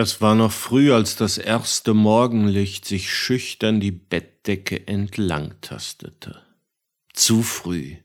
Es 0.00 0.20
war 0.20 0.36
noch 0.36 0.52
früh, 0.52 0.92
als 0.92 1.16
das 1.16 1.38
erste 1.38 1.92
Morgenlicht 1.92 2.84
sich 2.84 3.12
schüchtern 3.12 3.80
die 3.80 3.90
Bettdecke 3.90 4.86
entlang 4.86 5.60
tastete. 5.60 6.40
Zu 7.14 7.42
früh. 7.42 7.96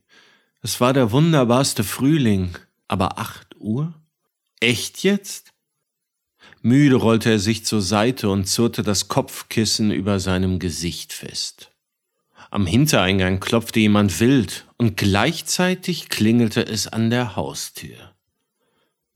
Es 0.64 0.82
war 0.82 0.94
der 0.94 1.12
wunderbarste 1.12 1.84
Frühling, 1.84 2.58
aber 2.88 3.20
acht 3.20 3.56
Uhr? 3.60 3.94
Echt 4.60 5.04
jetzt? 5.04 5.54
Müde 6.64 6.96
rollte 6.96 7.30
er 7.30 7.38
sich 7.38 7.64
zur 7.64 7.84
Seite 7.84 8.28
und 8.28 8.46
zurrte 8.46 8.82
das 8.82 9.08
Kopfkissen 9.08 9.92
über 9.92 10.20
seinem 10.20 10.58
Gesicht 10.58 11.14
fest. 11.14 11.70
Am 12.50 12.66
Hintereingang 12.66 13.40
klopfte 13.40 13.80
jemand 13.80 14.20
wild 14.20 14.66
und 14.78 14.98
gleichzeitig 14.98 16.10
klingelte 16.10 16.66
es 16.66 16.88
an 16.88 17.12
der 17.12 17.36
Haustür. 17.36 18.16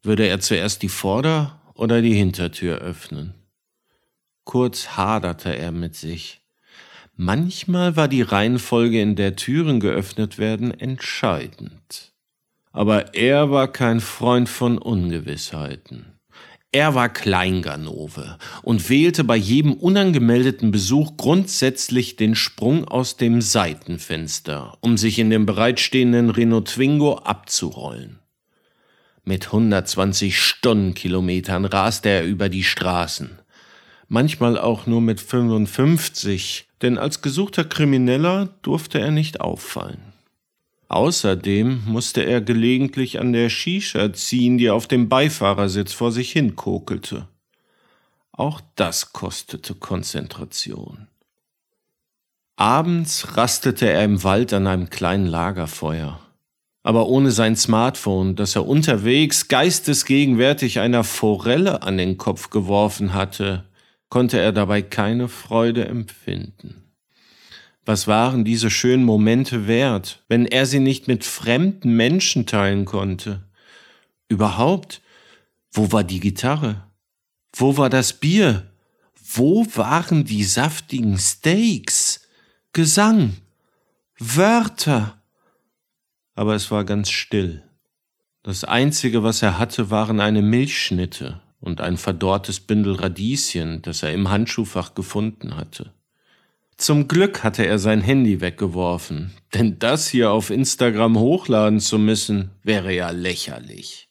Würde 0.03 0.27
er 0.27 0.39
zuerst 0.41 0.83
die 0.83 0.89
Vorder- 0.89 1.59
oder 1.77 2.01
die 2.01 2.13
Hintertür 2.13 2.79
öffnen. 2.79 3.33
Kurz 4.43 4.89
haderte 4.97 5.55
er 5.55 5.71
mit 5.71 5.95
sich. 5.95 6.41
Manchmal 7.15 7.95
war 7.95 8.07
die 8.07 8.21
Reihenfolge, 8.21 9.01
in 9.01 9.15
der 9.15 9.35
Türen 9.35 9.79
geöffnet 9.79 10.37
werden, 10.37 10.71
entscheidend. 10.71 12.13
Aber 12.71 13.15
er 13.15 13.49
war 13.49 13.71
kein 13.71 13.99
Freund 13.99 14.47
von 14.47 14.77
Ungewissheiten. 14.77 16.17
Er 16.71 16.95
war 16.95 17.09
Kleinganove 17.09 18.37
und 18.61 18.89
wählte 18.89 19.23
bei 19.23 19.37
jedem 19.37 19.73
unangemeldeten 19.73 20.69
Besuch 20.69 21.17
grundsätzlich 21.17 22.17
den 22.17 22.35
Sprung 22.35 22.85
aus 22.87 23.17
dem 23.17 23.41
Seitenfenster, 23.41 24.77
um 24.81 24.97
sich 24.97 25.17
in 25.17 25.29
dem 25.29 25.45
bereitstehenden 25.45 26.29
Renault 26.29 26.67
Twingo 26.67 27.15
abzurollen. 27.15 28.19
Mit 29.27 29.47
120 29.47 30.39
Stundenkilometern 30.41 31.65
raste 31.65 32.07
er 32.07 32.23
über 32.23 32.47
die 32.47 32.63
Straßen. 32.63 33.37
Manchmal 34.07 34.57
auch 34.57 34.87
nur 34.87 35.01
mit 35.01 35.19
55, 35.19 36.69
denn 36.81 36.97
als 36.97 37.21
gesuchter 37.21 37.65
Krimineller 37.65 38.47
durfte 38.61 39.01
er 39.01 39.11
nicht 39.11 39.41
auffallen. 39.41 40.13
Außerdem 40.87 41.83
musste 41.87 42.21
er 42.21 42.39
gelegentlich 42.39 43.19
an 43.19 43.33
der 43.33 43.49
Shisha 43.49 44.13
ziehen, 44.13 44.57
die 44.57 44.69
auf 44.69 44.87
dem 44.87 45.09
Beifahrersitz 45.09 45.91
vor 45.91 46.13
sich 46.13 46.31
hin 46.31 46.55
kokelte. 46.55 47.27
Auch 48.31 48.61
das 48.75 49.11
kostete 49.11 49.75
Konzentration. 49.75 51.09
Abends 52.55 53.35
rastete 53.35 53.89
er 53.89 54.05
im 54.05 54.23
Wald 54.23 54.53
an 54.53 54.67
einem 54.67 54.89
kleinen 54.89 55.27
Lagerfeuer 55.27 56.21
aber 56.87 57.07
ohne 57.07 57.31
sein 57.31 57.57
Smartphone, 57.57 58.37
das 58.37 58.55
er 58.55 58.65
unterwegs 58.65 59.49
geistesgegenwärtig 59.49 60.79
einer 60.79 61.03
Forelle 61.03 61.81
an 61.81 61.97
den 61.97 62.17
Kopf 62.17 62.49
geworfen 62.49 63.13
hatte, 63.13 63.65
konnte 64.07 64.39
er 64.39 64.53
dabei 64.53 64.81
keine 64.81 65.27
Freude 65.27 65.83
empfinden. 65.83 66.85
Was 67.83 68.07
waren 68.07 68.45
diese 68.45 68.71
schönen 68.71 69.03
Momente 69.03 69.67
wert, 69.67 70.23
wenn 70.29 70.45
er 70.45 70.65
sie 70.65 70.79
nicht 70.79 71.09
mit 71.09 71.25
fremden 71.25 71.93
Menschen 71.97 72.45
teilen 72.45 72.85
konnte? 72.85 73.43
Überhaupt, 74.29 75.01
wo 75.73 75.91
war 75.91 76.05
die 76.05 76.21
Gitarre? 76.21 76.85
Wo 77.51 77.75
war 77.75 77.89
das 77.89 78.13
Bier? 78.13 78.65
Wo 79.33 79.67
waren 79.75 80.23
die 80.23 80.45
saftigen 80.45 81.17
Steaks? 81.17 82.29
Gesang, 82.71 83.35
Wörter, 84.19 85.16
aber 86.37 86.55
es 86.55 86.69
war 86.71 86.85
ganz 86.85 87.09
still. 87.09 87.63
Das 88.43 88.63
Einzige, 88.63 89.23
was 89.23 89.41
er 89.41 89.57
hatte, 89.57 89.89
waren 89.89 90.19
eine 90.19 90.41
Milchschnitte 90.41 91.41
und 91.59 91.81
ein 91.81 91.97
verdorrtes 91.97 92.59
Bündel 92.59 92.95
Radieschen, 92.95 93.81
das 93.81 94.03
er 94.03 94.13
im 94.13 94.29
Handschuhfach 94.29 94.93
gefunden 94.93 95.57
hatte. 95.57 95.93
Zum 96.77 97.07
Glück 97.07 97.43
hatte 97.43 97.65
er 97.65 97.79
sein 97.79 98.01
Handy 98.01 98.39
weggeworfen, 98.39 99.33
denn 99.55 99.79
das 99.79 100.07
hier 100.07 100.31
auf 100.31 100.51
Instagram 100.51 101.17
hochladen 101.17 101.79
zu 101.79 101.97
müssen, 101.97 102.51
wäre 102.61 102.93
ja 102.93 103.09
lächerlich. 103.09 104.07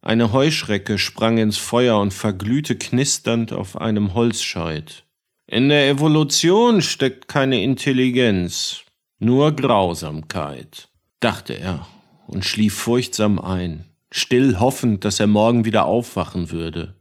Eine 0.00 0.32
Heuschrecke 0.32 0.96
sprang 0.96 1.36
ins 1.36 1.58
Feuer 1.58 2.00
und 2.00 2.14
verglühte 2.14 2.76
knisternd 2.76 3.52
auf 3.52 3.78
einem 3.78 4.14
Holzscheit. 4.14 5.04
In 5.46 5.68
der 5.68 5.90
Evolution 5.90 6.80
steckt 6.80 7.28
keine 7.28 7.62
Intelligenz, 7.62 8.86
nur 9.20 9.54
Grausamkeit, 9.54 10.88
dachte 11.20 11.52
er 11.52 11.86
und 12.26 12.44
schlief 12.44 12.74
furchtsam 12.74 13.38
ein, 13.38 13.84
still 14.10 14.58
hoffend, 14.58 15.04
dass 15.04 15.20
er 15.20 15.26
morgen 15.26 15.66
wieder 15.66 15.84
aufwachen 15.84 16.50
würde. 16.50 16.94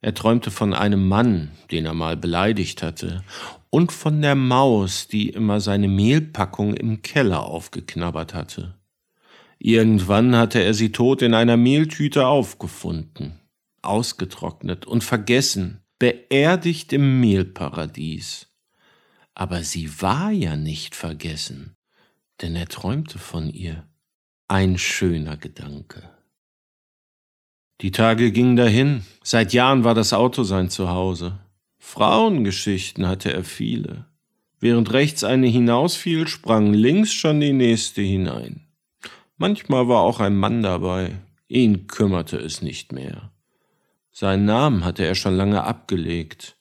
Er 0.00 0.12
träumte 0.12 0.50
von 0.50 0.74
einem 0.74 1.06
Mann, 1.06 1.52
den 1.70 1.86
er 1.86 1.94
mal 1.94 2.16
beleidigt 2.16 2.82
hatte, 2.82 3.22
und 3.70 3.92
von 3.92 4.20
der 4.20 4.34
Maus, 4.34 5.06
die 5.06 5.28
immer 5.28 5.60
seine 5.60 5.86
Mehlpackung 5.86 6.74
im 6.74 7.00
Keller 7.02 7.46
aufgeknabbert 7.46 8.34
hatte. 8.34 8.74
Irgendwann 9.60 10.34
hatte 10.34 10.60
er 10.60 10.74
sie 10.74 10.90
tot 10.90 11.22
in 11.22 11.32
einer 11.32 11.56
Mehltüte 11.56 12.26
aufgefunden, 12.26 13.38
ausgetrocknet 13.82 14.84
und 14.84 15.04
vergessen, 15.04 15.84
beerdigt 16.00 16.92
im 16.92 17.20
Mehlparadies 17.20 18.51
aber 19.34 19.62
sie 19.62 20.00
war 20.00 20.30
ja 20.30 20.56
nicht 20.56 20.94
vergessen, 20.94 21.76
denn 22.40 22.56
er 22.56 22.68
träumte 22.68 23.18
von 23.18 23.48
ihr. 23.50 23.86
Ein 24.48 24.78
schöner 24.78 25.36
Gedanke. 25.36 26.10
Die 27.80 27.90
Tage 27.90 28.30
gingen 28.30 28.56
dahin, 28.56 29.04
seit 29.24 29.52
Jahren 29.52 29.84
war 29.84 29.94
das 29.94 30.12
Auto 30.12 30.44
sein 30.44 30.68
Zuhause. 30.68 31.38
Frauengeschichten 31.78 33.08
hatte 33.08 33.32
er 33.32 33.44
viele. 33.44 34.06
Während 34.60 34.92
rechts 34.92 35.24
eine 35.24 35.48
hinausfiel, 35.48 36.28
sprang 36.28 36.72
links 36.72 37.12
schon 37.12 37.40
die 37.40 37.52
nächste 37.52 38.02
hinein. 38.02 38.68
Manchmal 39.36 39.88
war 39.88 40.02
auch 40.02 40.20
ein 40.20 40.36
Mann 40.36 40.62
dabei, 40.62 41.16
ihn 41.48 41.88
kümmerte 41.88 42.36
es 42.36 42.62
nicht 42.62 42.92
mehr. 42.92 43.32
Seinen 44.12 44.44
Namen 44.44 44.84
hatte 44.84 45.04
er 45.04 45.16
schon 45.16 45.34
lange 45.34 45.64
abgelegt. 45.64 46.56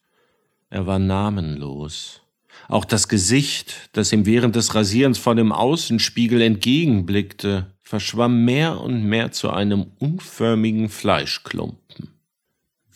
Er 0.70 0.88
war 0.88 0.98
namenlos. 0.98 2.22
Auch 2.67 2.85
das 2.85 3.07
Gesicht, 3.07 3.89
das 3.94 4.11
ihm 4.13 4.25
während 4.25 4.55
des 4.55 4.75
Rasierens 4.75 5.17
vor 5.17 5.35
dem 5.35 5.51
Außenspiegel 5.51 6.41
entgegenblickte, 6.41 7.67
verschwamm 7.81 8.45
mehr 8.45 8.79
und 8.79 9.03
mehr 9.03 9.31
zu 9.31 9.49
einem 9.49 9.88
unförmigen 9.99 10.89
Fleischklumpen. 10.89 12.09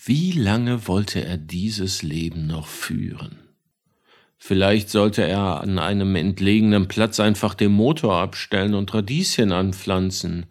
Wie 0.06 0.32
lange 0.32 0.88
wollte 0.88 1.26
er 1.26 1.38
dieses 1.38 2.04
Leben 2.04 2.48
noch 2.48 2.68
führen? 2.68 3.40
Vielleicht 4.38 4.90
sollte 4.90 5.24
er 5.24 5.62
an 5.62 5.80
einem 5.80 6.16
entlegenen 6.16 6.88
Platz 6.88 7.20
einfach 7.20 7.56
den 7.56 7.72
Motor 7.72 8.18
abstellen 8.18 8.76
und 8.76 8.94
Radieschen 8.94 9.52
anpflanzen 9.52 10.46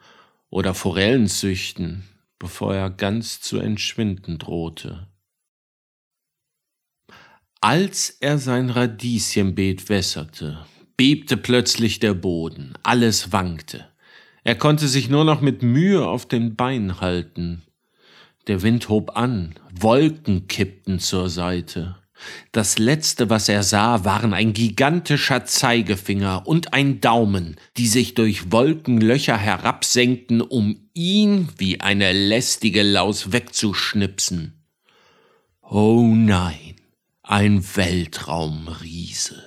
oder 0.51 0.75
Forellen 0.75 1.29
züchten, 1.29 2.03
bevor 2.39 2.75
er 2.75 2.91
ganz 2.91 3.41
zu 3.41 3.59
entschwinden 3.59 4.39
drohte. 4.39 5.07
Als 7.67 8.19
er 8.21 8.37
sein 8.37 8.69
Radieschenbeet 8.69 9.89
wässerte, 9.89 10.67
bebte 10.99 11.39
plötzlich 11.39 11.99
der 11.99 12.13
Boden, 12.13 12.75
alles 12.83 13.33
wankte. 13.33 13.87
Er 14.43 14.55
konnte 14.55 14.87
sich 14.87 15.09
nur 15.09 15.25
noch 15.25 15.41
mit 15.41 15.63
Mühe 15.63 16.07
auf 16.07 16.27
den 16.27 16.57
Beinen 16.57 17.01
halten. 17.01 17.63
Der 18.49 18.61
Wind 18.61 18.91
hob 18.91 19.17
an, 19.17 19.55
Wolken 19.73 20.47
kippten 20.47 20.99
zur 20.99 21.31
Seite. 21.31 21.97
Das 22.53 22.77
letzte, 22.77 23.31
was 23.31 23.49
er 23.49 23.63
sah, 23.63 24.05
waren 24.05 24.35
ein 24.35 24.53
gigantischer 24.53 25.47
Zeigefinger 25.47 26.47
und 26.47 26.75
ein 26.75 27.01
Daumen, 27.01 27.57
die 27.79 27.87
sich 27.87 28.13
durch 28.13 28.53
Wolkenlöcher 28.53 29.39
herabsenkten, 29.39 30.43
um 30.43 30.91
ihn 30.93 31.49
wie 31.57 31.81
eine 31.81 32.13
lästige 32.13 32.83
Laus 32.83 33.33
wegzuschnipsen. 33.33 34.53
Oh 35.63 36.13
nein 36.15 36.75
ein 37.25 37.65
Weltraumriese. 37.77 39.43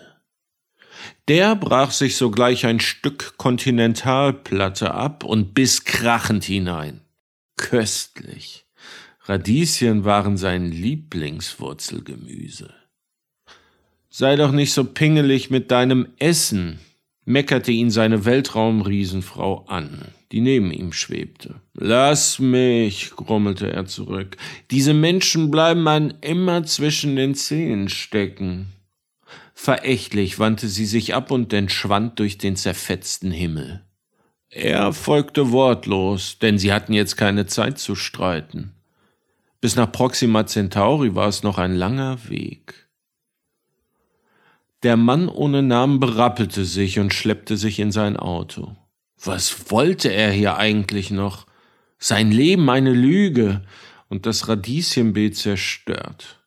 Der 1.28 1.56
brach 1.56 1.92
sich 1.92 2.18
sogleich 2.18 2.66
ein 2.66 2.80
Stück 2.80 3.38
Kontinentalplatte 3.38 4.94
ab 4.94 5.24
und 5.24 5.54
biss 5.54 5.84
krachend 5.84 6.44
hinein. 6.44 7.02
Köstlich. 7.56 8.66
Radieschen 9.26 10.06
waren 10.06 10.38
sein 10.38 10.72
Lieblingswurzelgemüse. 10.72 12.74
Sei 14.10 14.36
doch 14.36 14.52
nicht 14.52 14.74
so 14.74 14.84
pingelig 14.84 15.52
mit 15.52 15.70
deinem 15.70 16.08
Essen, 16.18 16.80
meckerte 17.28 17.74
ihn 17.74 17.92
seine 17.92 18.24
Weltraumriesenfrau 18.24 19.66
an, 19.68 20.06
die 20.32 20.40
neben 20.40 20.72
ihm 20.72 20.94
schwebte. 20.94 21.56
Lass 21.74 22.40
mich, 22.40 23.12
grummelte 23.12 23.72
er 23.72 23.86
zurück. 23.86 24.38
Diese 24.72 24.94
Menschen 24.94 25.52
bleiben 25.52 25.84
man 25.84 26.14
immer 26.22 26.64
zwischen 26.64 27.18
den 27.18 27.36
Zähnen 27.36 27.90
stecken. 27.90 28.68
Verächtlich 29.54 30.40
wandte 30.40 30.70
sie 30.70 30.86
sich 30.86 31.14
ab 31.16 31.30
und 31.30 31.52
entschwand 31.52 32.18
durch 32.20 32.38
den 32.38 32.56
zerfetzten 32.56 33.32
Himmel. 33.32 33.84
Er 34.50 34.94
folgte 34.94 35.52
wortlos, 35.52 36.40
denn 36.40 36.58
sie 36.58 36.72
hatten 36.72 36.94
jetzt 36.94 37.18
keine 37.18 37.46
Zeit 37.46 37.78
zu 37.78 37.96
streiten. 37.96 38.72
Bis 39.60 39.76
nach 39.76 39.92
Proxima 39.92 40.46
Centauri 40.46 41.14
war 41.14 41.28
es 41.28 41.44
noch 41.44 41.58
ein 41.58 41.76
langer 41.76 42.30
Weg. 42.30 42.87
Der 44.84 44.98
Mann 44.98 45.28
ohne 45.28 45.64
Namen 45.64 46.00
berappelte 46.00 46.66
sich 46.66 47.00
und 47.00 47.14
schleppte 47.14 47.58
sich 47.58 47.80
in 47.80 47.92
sein 47.92 48.18
Auto. 48.18 48.76
Was 49.24 49.72
wollte 49.72 50.10
er 50.10 50.32
hier 50.32 50.58
eigentlich 50.58 51.10
noch? 51.10 51.48
Sein 51.98 52.32
Leben 52.32 52.70
eine 52.70 52.94
Lüge 52.94 53.64
und 54.10 54.28
das 54.28 54.48
Radieschenbeet 54.48 55.36
zerstört. 55.36 56.44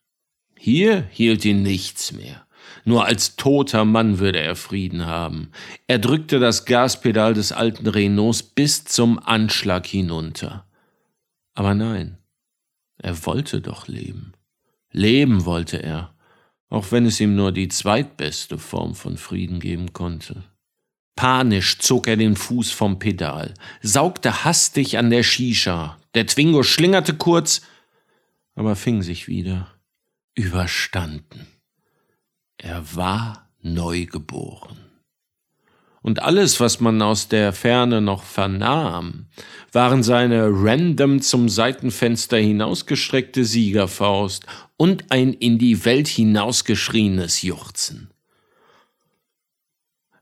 Hier 0.56 1.09
hielt 1.11 1.44
ihn 1.44 1.62
nichts 1.62 2.12
mehr. 2.12 2.47
Nur 2.85 3.05
als 3.05 3.37
toter 3.37 3.85
Mann 3.85 4.21
würde 4.21 4.41
er 4.41 4.55
Frieden 4.55 5.06
haben. 5.06 5.50
Er 5.87 5.99
drückte 5.99 6.38
das 6.38 6.65
Gaspedal 6.65 7.35
des 7.35 7.53
alten 7.53 7.87
Renaults 7.87 8.43
bis 8.43 8.85
zum 8.85 9.19
Anschlag 9.19 9.87
hinunter. 9.87 10.67
Aber 11.55 11.75
nein, 11.75 12.19
er 12.99 13.26
wollte 13.26 13.61
doch 13.61 13.88
leben. 13.88 14.35
Leben 14.93 15.44
wollte 15.44 15.83
er, 15.83 16.15
auch 16.70 16.93
wenn 16.93 17.05
es 17.05 17.20
ihm 17.20 17.34
nur 17.34 17.52
die 17.52 17.69
zweitbeste 17.69 18.56
Form 18.56 18.94
von 18.94 19.19
Frieden 19.19 19.61
geben 19.61 19.93
konnte. 19.93 20.44
Panisch 21.17 21.78
zog 21.78 22.08
er 22.08 22.17
den 22.17 22.37
Fuß 22.37 22.70
vom 22.70 22.99
Pedal, 22.99 23.52
saugte 23.82 24.44
hastig 24.44 24.96
an 24.96 25.11
der 25.11 25.22
Shisha. 25.22 25.99
Der 26.14 26.26
Twingo 26.26 26.62
schlingerte 26.62 27.14
kurz, 27.14 27.61
aber 28.55 28.75
fing 28.76 29.02
sich 29.02 29.28
wieder. 29.28 29.75
Überstanden. 30.34 31.46
Er 32.56 32.94
war 32.96 33.50
neugeboren. 33.61 34.80
Und 36.02 36.23
alles, 36.23 36.61
was 36.61 36.81
man 36.81 37.02
aus 37.02 37.29
der 37.29 37.52
Ferne 37.52 38.00
noch 38.00 38.23
vernahm, 38.23 39.26
waren 39.73 40.02
seine 40.02 40.49
random 40.50 41.20
zum 41.20 41.49
Seitenfenster 41.49 42.38
hinausgestreckte 42.38 43.44
Siegerfaust 43.44 44.47
und 44.79 45.11
ein 45.11 45.35
in 45.35 45.58
die 45.58 45.85
Welt 45.85 46.08
hinausgeschrienes 46.08 47.43
Juchzen. 47.43 48.11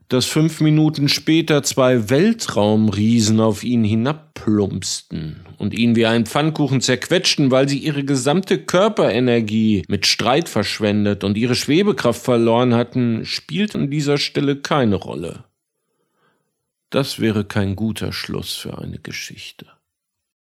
Dass 0.08 0.25
fünf 0.25 0.60
Minuten 0.60 1.08
später 1.08 1.62
zwei 1.62 2.10
Weltraumriesen 2.10 3.40
auf 3.40 3.62
ihn 3.62 3.84
hinabplumpsten 3.84 5.44
und 5.58 5.75
ihn 5.75 5.94
wie 5.94 6.06
ein 6.06 6.26
Pfannkuchen 6.26 6.80
zerquetschten, 6.80 7.50
weil 7.50 7.69
sie 7.69 7.78
ihre 7.78 8.04
gesamte 8.04 8.58
Körperenergie 8.58 9.84
mit 9.86 10.06
Streit 10.06 10.48
verschwendet 10.48 11.25
und 11.25 11.36
ihre 11.36 11.54
Schwebekraft 11.54 12.22
verloren 12.22 12.75
hatten, 12.75 13.25
spielt 13.26 13.76
an 13.76 13.90
dieser 13.90 14.19
Stelle 14.19 14.56
keine 14.56 14.96
Rolle. 14.96 15.44
Das 16.90 17.19
wäre 17.19 17.44
kein 17.44 17.76
guter 17.76 18.12
Schluss 18.12 18.55
für 18.55 18.79
eine 18.79 18.99
Geschichte. 18.99 19.77